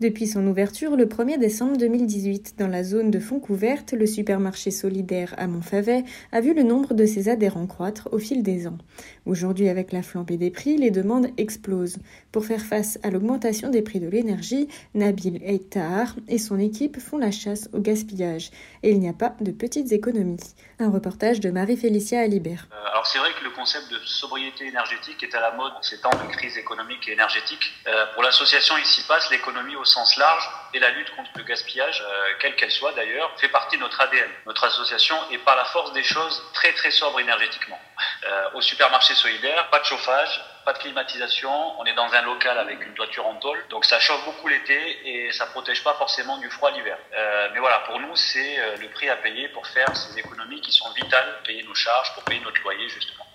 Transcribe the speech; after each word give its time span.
Depuis 0.00 0.26
son 0.26 0.46
ouverture 0.46 0.96
le 0.96 1.04
1er 1.04 1.38
décembre 1.38 1.76
2018 1.76 2.54
dans 2.58 2.68
la 2.68 2.82
zone 2.84 3.10
de 3.10 3.20
Foncouverte, 3.20 3.92
le 3.92 4.06
supermarché 4.06 4.70
solidaire 4.70 5.34
à 5.36 5.46
Montfavet 5.46 6.04
a 6.32 6.40
vu 6.40 6.54
le 6.54 6.62
nombre 6.62 6.94
de 6.94 7.04
ses 7.04 7.28
adhérents 7.28 7.66
croître 7.66 8.08
au 8.10 8.18
fil 8.18 8.42
des 8.42 8.66
ans. 8.66 8.78
Aujourd'hui, 9.26 9.68
avec 9.68 9.92
la 9.92 10.02
flambée 10.02 10.38
des 10.38 10.50
prix, 10.50 10.78
les 10.78 10.90
demandes 10.90 11.28
explosent. 11.36 11.98
Pour 12.32 12.46
faire 12.46 12.62
face 12.62 12.98
à 13.02 13.10
l'augmentation 13.10 13.68
des 13.68 13.82
prix 13.82 14.00
de 14.00 14.08
l'énergie, 14.08 14.68
Nabil 14.94 15.38
Eitar 15.44 16.16
et 16.28 16.38
son 16.38 16.58
équipe 16.58 16.98
font 16.98 17.18
la 17.18 17.30
chasse 17.30 17.68
au 17.74 17.80
gaspillage. 17.80 18.52
Et 18.82 18.92
il 18.92 19.00
n'y 19.00 19.08
a 19.08 19.12
pas 19.12 19.34
de 19.42 19.50
petites 19.50 19.92
économies. 19.92 20.40
Un 20.78 20.88
reportage 20.88 21.40
de 21.40 21.50
Marie-Félicia 21.50 22.20
Alibert. 22.20 22.68
Euh, 22.72 22.90
alors 22.90 23.06
c'est 23.06 23.18
vrai 23.18 23.28
que 23.38 23.44
le 23.44 23.50
concept 23.50 23.90
de 23.90 23.98
sobriété 24.06 24.66
énergétique 24.66 25.22
est 25.22 25.34
à 25.34 25.40
la 25.40 25.52
mode 25.56 25.72
en 25.78 25.82
ces 25.82 26.00
temps 26.00 26.08
de 26.08 26.32
crise 26.32 26.56
économique 26.56 27.06
et 27.06 27.12
énergétique. 27.12 27.74
Euh, 27.86 28.06
pour 28.14 28.22
l'association 28.22 28.78
Ici 28.78 29.02
Passe, 29.06 29.30
l'économie 29.30 29.76
au 29.76 29.84
sens 29.90 30.16
large 30.16 30.48
et 30.72 30.78
la 30.78 30.90
lutte 30.90 31.10
contre 31.16 31.30
le 31.36 31.44
gaspillage, 31.44 32.00
euh, 32.00 32.32
quelle 32.38 32.54
qu'elle 32.56 32.70
soit 32.70 32.92
d'ailleurs, 32.92 33.30
fait 33.38 33.48
partie 33.48 33.76
de 33.76 33.82
notre 33.82 34.00
ADN. 34.00 34.30
Notre 34.46 34.64
association 34.64 35.16
est 35.30 35.38
par 35.38 35.56
la 35.56 35.64
force 35.66 35.92
des 35.92 36.02
choses 36.04 36.42
très 36.54 36.72
très 36.72 36.90
sobre 36.90 37.20
énergétiquement. 37.20 37.78
Euh, 38.24 38.50
au 38.54 38.60
supermarché 38.60 39.14
solidaire, 39.14 39.68
pas 39.70 39.80
de 39.80 39.84
chauffage, 39.84 40.42
pas 40.64 40.72
de 40.72 40.78
climatisation, 40.78 41.80
on 41.80 41.84
est 41.84 41.94
dans 41.94 42.12
un 42.12 42.22
local 42.22 42.58
avec 42.58 42.80
une 42.86 42.94
toiture 42.94 43.26
en 43.26 43.34
tôle, 43.36 43.64
donc 43.68 43.84
ça 43.84 43.98
chauffe 43.98 44.24
beaucoup 44.24 44.48
l'été 44.48 44.78
et 45.08 45.32
ça 45.32 45.46
protège 45.46 45.82
pas 45.82 45.94
forcément 45.94 46.38
du 46.38 46.48
froid 46.50 46.70
l'hiver. 46.70 46.98
Euh, 47.12 47.48
mais 47.52 47.58
voilà, 47.58 47.80
pour 47.80 47.98
nous, 47.98 48.14
c'est 48.16 48.76
le 48.78 48.88
prix 48.88 49.08
à 49.08 49.16
payer 49.16 49.48
pour 49.48 49.66
faire 49.66 49.94
ces 49.96 50.18
économies 50.18 50.60
qui 50.60 50.72
sont 50.72 50.90
vitales, 50.92 51.38
payer 51.44 51.62
nos 51.64 51.74
charges, 51.74 52.14
pour 52.14 52.22
payer 52.24 52.40
notre 52.40 52.60
loyer 52.62 52.88
justement. 52.88 53.26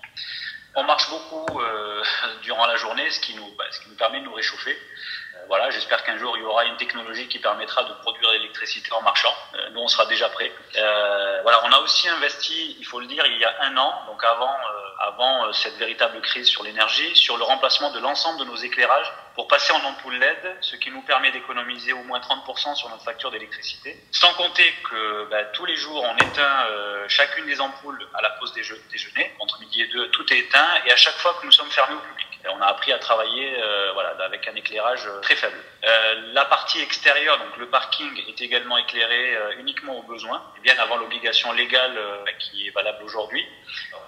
On 0.78 0.84
marche 0.84 1.08
beaucoup 1.08 1.58
euh, 1.58 2.02
durant 2.42 2.66
la 2.66 2.76
journée, 2.76 3.10
ce 3.10 3.18
qui 3.20 3.34
nous, 3.34 3.50
bah, 3.56 3.64
ce 3.70 3.80
qui 3.80 3.88
nous 3.88 3.96
permet 3.96 4.20
de 4.20 4.24
nous 4.24 4.34
réchauffer. 4.34 4.72
Euh, 4.72 5.38
voilà, 5.48 5.70
j'espère 5.70 6.04
qu'un 6.04 6.18
jour 6.18 6.36
il 6.36 6.42
y 6.42 6.44
aura 6.44 6.66
une 6.66 6.76
technologie 6.76 7.28
qui 7.28 7.38
permettra 7.38 7.82
de 7.84 7.94
produire 7.94 8.30
l'électricité 8.32 8.92
en 8.92 9.00
marchant. 9.00 9.32
Euh, 9.54 9.70
nous, 9.70 9.80
on 9.80 9.88
sera 9.88 10.04
déjà 10.04 10.28
prêts. 10.28 10.52
Euh, 10.76 11.40
voilà, 11.42 11.62
on 11.64 11.72
a 11.72 11.78
aussi 11.78 12.06
investi, 12.10 12.76
il 12.78 12.84
faut 12.84 13.00
le 13.00 13.06
dire, 13.06 13.24
il 13.26 13.38
y 13.38 13.44
a 13.46 13.54
un 13.62 13.76
an, 13.78 14.02
donc 14.06 14.22
avant, 14.22 14.54
avant 14.98 15.46
euh, 15.46 15.52
cette 15.52 15.76
véritable 15.76 16.20
crise 16.20 16.46
sur 16.46 16.62
l'énergie, 16.62 17.14
sur 17.14 17.36
le 17.36 17.44
remplacement 17.44 17.90
de 17.92 18.00
l'ensemble 18.00 18.40
de 18.40 18.44
nos 18.44 18.56
éclairages 18.56 19.12
pour 19.34 19.48
passer 19.48 19.72
en 19.72 19.84
ampoule 19.84 20.16
LED, 20.16 20.56
ce 20.62 20.76
qui 20.76 20.90
nous 20.90 21.02
permet 21.02 21.30
d'économiser 21.30 21.92
au 21.92 22.02
moins 22.04 22.20
30% 22.20 22.74
sur 22.74 22.88
notre 22.88 23.04
facture 23.04 23.30
d'électricité. 23.30 24.02
Sans 24.10 24.32
compter 24.34 24.64
que 24.90 25.28
bah, 25.30 25.44
tous 25.52 25.66
les 25.66 25.76
jours, 25.76 26.02
on 26.02 26.16
éteint 26.16 26.66
euh, 26.70 27.04
chacune 27.08 27.46
des 27.46 27.60
ampoules 27.60 28.08
à 28.14 28.22
la 28.22 28.30
pause 28.30 28.52
déjeuner, 28.54 29.34
entre 29.38 29.60
midi 29.60 29.82
et 29.82 29.88
deux, 29.88 30.10
tout 30.10 30.32
est 30.32 30.38
éteint, 30.38 30.68
et 30.86 30.92
à 30.92 30.96
chaque 30.96 31.16
fois 31.16 31.36
que 31.40 31.46
nous 31.46 31.52
sommes 31.52 31.70
fermés 31.70 31.96
au 31.96 32.00
public. 32.00 32.25
On 32.48 32.60
a 32.60 32.66
appris 32.66 32.92
à 32.92 32.98
travailler 32.98 33.56
euh, 33.58 33.92
avec 34.26 34.46
un 34.48 34.54
éclairage 34.54 35.06
euh, 35.06 35.20
très 35.20 35.36
faible. 35.36 35.56
Euh, 35.84 36.14
la 36.32 36.44
partie 36.44 36.80
extérieure, 36.80 37.38
donc 37.38 37.56
le 37.58 37.68
parking, 37.68 38.10
est 38.28 38.40
également 38.40 38.76
éclairé 38.76 39.36
uniquement 39.58 39.98
au 39.98 40.02
besoin, 40.02 40.42
bien 40.62 40.74
avant 40.78 40.96
l'obligation 40.96 41.52
légale 41.52 41.96
euh, 41.96 42.24
qui 42.38 42.66
est 42.66 42.70
valable 42.70 43.02
aujourd'hui. 43.04 43.44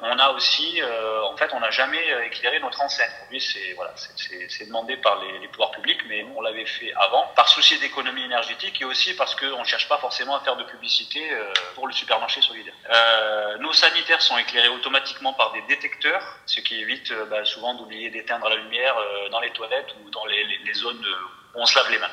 On 0.02 0.18
a 0.18 0.30
aussi, 0.30 0.80
en 1.24 1.36
fait, 1.36 1.50
on 1.52 1.60
n'a 1.60 1.72
jamais 1.72 2.04
éclairé 2.26 2.60
notre 2.60 2.80
enseigne. 2.80 3.10
Aujourd'hui, 3.22 3.40
c'est 3.40 4.66
demandé 4.66 4.96
par 4.96 5.20
les, 5.20 5.48
pouvoirs 5.48 5.72
publics, 5.72 6.00
mais 6.08 6.24
on 6.36 6.40
l'avait 6.40 6.66
fait 6.66 6.92
avant, 6.94 7.26
par 7.34 7.48
souci 7.48 7.80
d'économie 7.80 8.22
énergétique 8.22 8.80
et 8.80 8.84
aussi 8.84 9.14
parce 9.16 9.34
qu'on 9.34 9.58
ne 9.58 9.64
cherche 9.64 9.88
pas 9.88 9.98
forcément 9.98 10.36
à 10.36 10.40
faire 10.40 10.54
de 10.54 10.62
publicité 10.62 11.20
pour 11.74 11.88
le 11.88 11.92
supermarché 11.92 12.40
solidaire. 12.42 12.74
Nos 13.58 13.72
sanitaires 13.72 14.22
sont 14.22 14.38
éclairés 14.38 14.68
automatiquement 14.68 15.32
par 15.32 15.52
des 15.52 15.62
détecteurs, 15.62 16.22
ce 16.46 16.60
qui 16.60 16.80
évite 16.80 17.12
bah, 17.28 17.44
souvent 17.44 17.74
d'oublier 17.74 18.10
d'éteindre 18.28 18.48
la 18.50 18.56
lumière 18.56 18.94
dans 19.30 19.40
les 19.40 19.50
toilettes 19.50 19.94
ou 20.04 20.10
dans 20.10 20.26
les, 20.26 20.74
zones 20.74 21.04
où 21.54 21.60
on 21.60 21.66
se 21.66 21.74
lave 21.76 21.90
les 21.90 21.98
mains. 21.98 22.10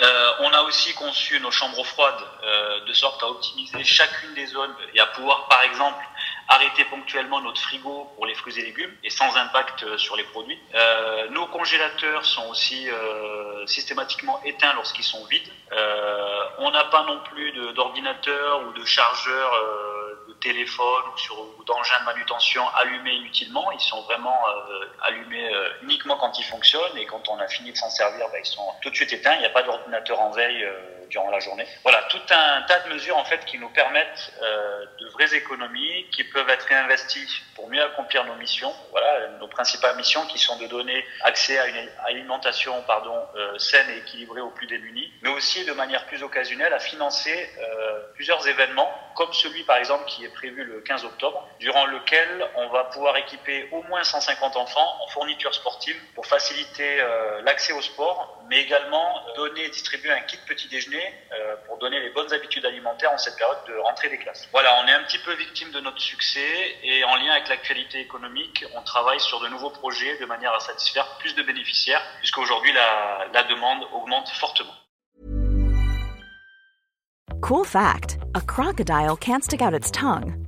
Euh, 0.00 0.32
on 0.40 0.52
a 0.52 0.62
aussi 0.62 0.94
conçu 0.94 1.38
nos 1.40 1.50
chambres 1.50 1.84
froides 1.84 2.14
euh, 2.42 2.80
de 2.84 2.92
sorte 2.92 3.22
à 3.22 3.28
optimiser 3.28 3.84
chacune 3.84 4.34
des 4.34 4.46
zones 4.46 4.74
et 4.94 5.00
à 5.00 5.06
pouvoir, 5.06 5.48
par 5.48 5.62
exemple, 5.62 6.02
arrêter 6.48 6.84
ponctuellement 6.84 7.40
notre 7.40 7.60
frigo 7.60 8.10
pour 8.14 8.26
les 8.26 8.34
fruits 8.34 8.58
et 8.58 8.62
légumes 8.62 8.94
et 9.02 9.10
sans 9.10 9.36
impact 9.36 9.84
euh, 9.84 9.96
sur 9.96 10.16
les 10.16 10.24
produits. 10.24 10.58
Euh, 10.74 11.28
nos 11.30 11.46
congélateurs 11.46 12.24
sont 12.24 12.48
aussi 12.48 12.88
euh, 12.90 13.66
systématiquement 13.66 14.40
éteints 14.44 14.74
lorsqu'ils 14.74 15.04
sont 15.04 15.24
vides. 15.26 15.48
on 16.58 16.70
n'a 16.70 16.84
pas 16.84 17.04
non 17.04 17.20
plus 17.20 17.52
d'ordinateur 17.74 18.62
ou 18.66 18.72
de 18.72 18.84
chargeur 18.84 19.52
téléphone 20.40 21.04
ou, 21.14 21.18
sur, 21.18 21.36
d'engins 21.66 22.00
de 22.00 22.04
manutention 22.04 22.62
allumés 22.80 23.14
inutilement. 23.14 23.70
Ils 23.72 23.80
sont 23.80 24.02
vraiment 24.02 24.36
allumés 25.02 25.50
uniquement 25.82 26.16
quand 26.16 26.38
ils 26.38 26.44
fonctionnent 26.44 26.96
et 26.96 27.06
quand 27.06 27.28
on 27.28 27.38
a 27.38 27.48
fini 27.48 27.72
de 27.72 27.76
s'en 27.76 27.90
servir, 27.90 28.26
bah, 28.30 28.38
ils 28.38 28.46
sont 28.46 28.66
tout 28.82 28.90
de 28.90 28.94
suite 28.94 29.12
éteints. 29.12 29.34
Il 29.34 29.40
n'y 29.40 29.46
a 29.46 29.50
pas 29.50 29.62
d'ordinateur 29.62 30.20
en 30.20 30.30
veille 30.30 30.66
durant 31.12 31.30
la 31.30 31.40
journée. 31.40 31.66
Voilà, 31.82 32.02
tout 32.08 32.22
un 32.30 32.62
tas 32.62 32.80
de 32.80 32.94
mesures 32.94 33.16
en 33.16 33.24
fait 33.24 33.44
qui 33.44 33.58
nous 33.58 33.68
permettent 33.68 34.32
euh, 34.42 34.86
de 34.98 35.08
vraies 35.10 35.34
économies, 35.34 36.06
qui 36.10 36.24
peuvent 36.24 36.48
être 36.48 36.64
réinvesties 36.64 37.42
pour 37.54 37.68
mieux 37.68 37.82
accomplir 37.82 38.24
nos 38.24 38.34
missions. 38.36 38.74
Voilà, 38.90 39.28
nos 39.38 39.46
principales 39.46 39.96
missions 39.96 40.22
qui 40.26 40.38
sont 40.38 40.58
de 40.58 40.66
donner 40.66 41.04
accès 41.22 41.58
à 41.58 41.66
une 41.66 41.88
alimentation 42.06 42.82
pardon 42.86 43.14
euh, 43.36 43.58
saine 43.58 43.88
et 43.90 43.98
équilibrée 43.98 44.40
aux 44.40 44.50
plus 44.50 44.66
démunis, 44.66 45.12
mais 45.22 45.28
aussi 45.28 45.64
de 45.66 45.72
manière 45.72 46.06
plus 46.06 46.22
occasionnelle 46.22 46.72
à 46.72 46.80
financer 46.80 47.50
euh, 47.60 48.00
plusieurs 48.14 48.48
événements, 48.48 48.90
comme 49.14 49.32
celui 49.34 49.64
par 49.64 49.76
exemple 49.76 50.06
qui 50.06 50.24
est 50.24 50.32
prévu 50.32 50.64
le 50.64 50.80
15 50.80 51.04
octobre, 51.04 51.46
durant 51.60 51.84
lequel 51.86 52.48
on 52.56 52.68
va 52.68 52.84
pouvoir 52.84 53.16
équiper 53.18 53.68
au 53.72 53.82
moins 53.82 54.02
150 54.02 54.56
enfants 54.56 54.96
en 55.02 55.08
fournitures 55.08 55.54
sportives 55.54 56.00
pour 56.14 56.26
faciliter 56.26 57.04
l'accès 57.42 57.74
au 57.74 57.82
sport, 57.82 58.42
mais 58.48 58.60
également 58.60 59.22
donner 59.36 59.64
et 59.64 59.68
distribuer 59.68 60.10
un 60.10 60.20
kit 60.20 60.38
petit 60.46 60.68
déjeuner 60.68 61.01
euh, 61.32 61.56
pour 61.66 61.78
donner 61.78 62.00
les 62.00 62.10
bonnes 62.10 62.32
habitudes 62.32 62.64
alimentaires 62.64 63.12
en 63.12 63.18
cette 63.18 63.36
période 63.36 63.58
de 63.68 63.74
rentrée 63.78 64.08
des 64.08 64.18
classes. 64.18 64.48
Voilà, 64.52 64.82
on 64.82 64.88
est 64.88 64.92
un 64.92 65.02
petit 65.04 65.18
peu 65.18 65.32
victime 65.34 65.70
de 65.70 65.80
notre 65.80 66.00
succès 66.00 66.76
et 66.82 67.04
en 67.04 67.16
lien 67.16 67.32
avec 67.32 67.48
l'actualité 67.48 68.00
économique, 68.00 68.64
on 68.74 68.82
travaille 68.82 69.20
sur 69.20 69.40
de 69.40 69.48
nouveaux 69.48 69.70
projets 69.70 70.18
de 70.18 70.26
manière 70.26 70.54
à 70.54 70.60
satisfaire 70.60 71.06
plus 71.18 71.34
de 71.34 71.42
bénéficiaires, 71.42 72.02
puisqu'aujourd'hui 72.18 72.72
la, 72.72 73.42
demande 73.44 73.84
augmente 73.92 74.28
fortement. 74.30 74.74
Cool 77.42 77.64
fact 77.64 78.18
a 78.34 78.40
crocodile 78.40 79.16
can't 79.16 79.42
stick 79.42 79.60
out 79.60 79.74
its 79.74 79.90
tongue. 79.90 80.41